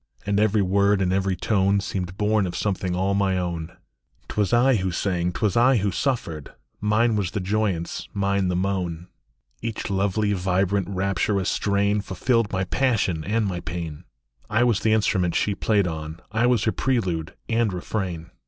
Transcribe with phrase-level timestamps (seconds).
[0.25, 3.77] And every word and every tone Seemed born of something all my own.
[4.27, 8.47] T was I vho sang, t was I who suffered; Mine was the joyance, mine
[8.47, 9.09] the moan.
[9.61, 14.05] TO FELICIA SINGING, 147 Each lovely, vibrant, rapturous strain Fulfilled my passion and my pain.
[14.49, 18.31] I was the instrument she played on; I was her prelude and refrain.